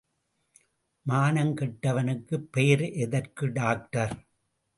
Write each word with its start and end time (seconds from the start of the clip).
மானங்கெட்டவனுக்குப் 1.05 2.49
பெயர் 2.51 2.85
எதற்கு 2.97 3.45
டாக்டர்? 3.51 4.15